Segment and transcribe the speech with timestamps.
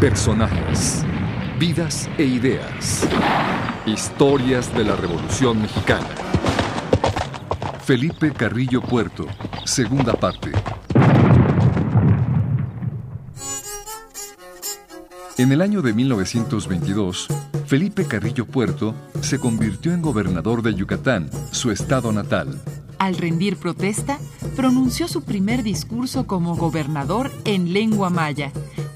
[0.00, 1.04] Personajes,
[1.58, 3.06] vidas e ideas.
[3.84, 6.08] Historias de la Revolución Mexicana.
[7.84, 9.26] Felipe Carrillo Puerto,
[9.66, 10.52] segunda parte.
[15.36, 17.28] En el año de 1922,
[17.66, 22.58] Felipe Carrillo Puerto se convirtió en gobernador de Yucatán, su estado natal.
[22.98, 24.18] Al rendir protesta,
[24.56, 28.50] pronunció su primer discurso como gobernador en lengua maya,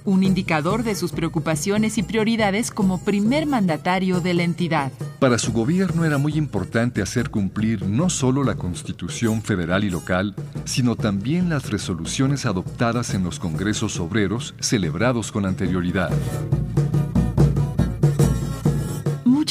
[0.05, 4.93] un indicador de sus preocupaciones y prioridades como primer mandatario de la entidad.
[5.19, 10.35] Para su gobierno era muy importante hacer cumplir no solo la Constitución federal y local,
[10.65, 16.11] sino también las resoluciones adoptadas en los congresos obreros celebrados con anterioridad.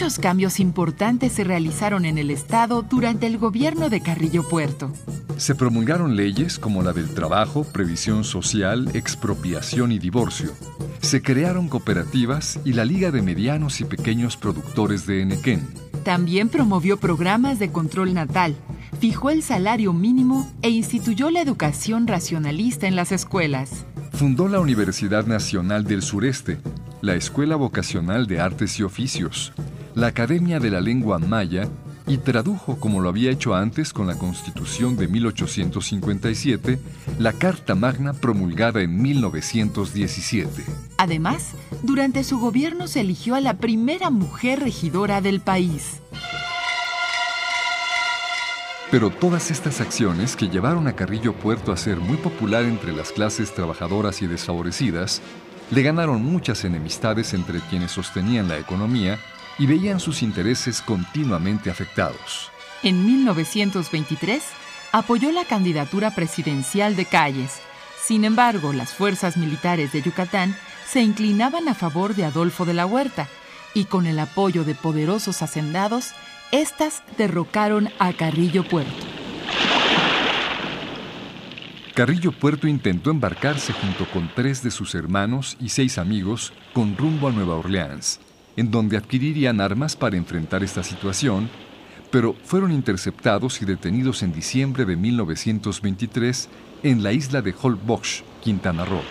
[0.03, 4.91] Muchos cambios importantes se realizaron en el Estado durante el gobierno de Carrillo Puerto.
[5.37, 10.51] Se promulgaron leyes como la del trabajo, previsión social, expropiación y divorcio.
[10.99, 15.65] Se crearon cooperativas y la Liga de Medianos y Pequeños Productores de Enequén.
[16.03, 18.57] También promovió programas de control natal,
[18.99, 23.85] fijó el salario mínimo e instituyó la educación racionalista en las escuelas.
[24.11, 26.57] Fundó la Universidad Nacional del Sureste,
[26.99, 29.53] la Escuela Vocacional de Artes y Oficios,
[29.95, 31.67] la Academia de la Lengua Maya
[32.07, 36.79] y tradujo, como lo había hecho antes con la Constitución de 1857,
[37.19, 40.65] la Carta Magna promulgada en 1917.
[40.97, 46.01] Además, durante su gobierno se eligió a la primera mujer regidora del país.
[48.91, 53.11] Pero todas estas acciones que llevaron a Carrillo Puerto a ser muy popular entre las
[53.11, 55.21] clases trabajadoras y desfavorecidas,
[55.71, 59.17] le ganaron muchas enemistades entre quienes sostenían la economía
[59.57, 62.51] y veían sus intereses continuamente afectados.
[62.81, 64.43] En 1923
[64.91, 67.61] apoyó la candidatura presidencial de Calles.
[68.01, 70.55] Sin embargo, las fuerzas militares de Yucatán
[70.87, 73.27] se inclinaban a favor de Adolfo de la Huerta
[73.73, 76.11] y con el apoyo de poderosos hacendados,
[76.51, 78.91] éstas derrocaron a Carrillo Puerto.
[81.93, 87.27] Carrillo Puerto intentó embarcarse junto con tres de sus hermanos y seis amigos con rumbo
[87.27, 88.19] a Nueva Orleans,
[88.57, 91.49] en donde adquirirían armas para enfrentar esta situación,
[92.11, 96.49] pero fueron interceptados y detenidos en diciembre de 1923
[96.83, 99.01] en la isla de Holbox, Quintana Roo.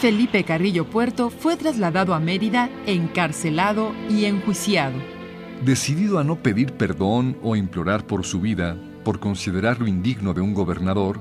[0.00, 4.98] Felipe Carrillo Puerto fue trasladado a Mérida, encarcelado y enjuiciado.
[5.64, 10.54] Decidido a no pedir perdón o implorar por su vida por considerarlo indigno de un
[10.54, 11.20] gobernador,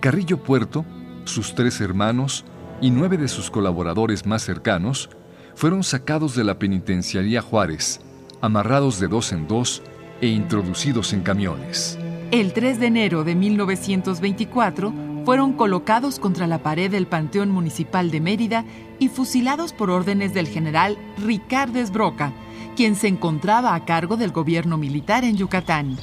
[0.00, 0.84] Carrillo Puerto,
[1.24, 2.44] sus tres hermanos
[2.80, 5.08] y nueve de sus colaboradores más cercanos
[5.54, 8.00] fueron sacados de la penitenciaría Juárez,
[8.40, 9.82] amarrados de dos en dos
[10.20, 11.98] e introducidos en camiones.
[12.30, 14.92] El 3 de enero de 1924
[15.24, 18.64] fueron colocados contra la pared del Panteón Municipal de Mérida
[18.98, 22.32] y fusilados por órdenes del general Ricardes Broca,
[22.76, 25.96] quien se encontraba a cargo del gobierno militar en Yucatán.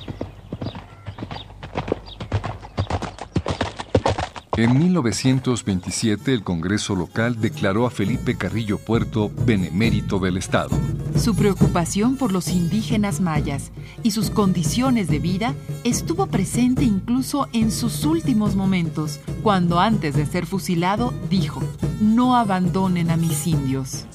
[4.58, 10.78] En 1927 el Congreso local declaró a Felipe Carrillo Puerto benemérito del Estado.
[11.18, 13.72] Su preocupación por los indígenas mayas
[14.04, 20.26] y sus condiciones de vida estuvo presente incluso en sus últimos momentos, cuando antes de
[20.26, 21.62] ser fusilado dijo,
[22.02, 24.06] no abandonen a mis indios.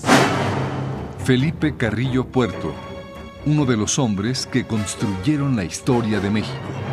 [1.24, 2.74] Felipe Carrillo Puerto,
[3.46, 6.85] uno de los hombres que construyeron la historia de México.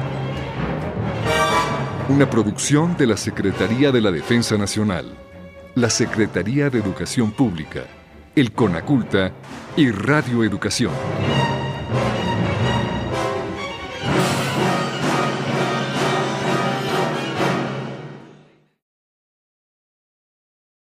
[2.09, 5.06] Una producción de la Secretaría de la Defensa Nacional,
[5.75, 7.86] la Secretaría de Educación Pública,
[8.36, 9.31] el CONACULTA
[9.78, 10.91] y Radio Educación.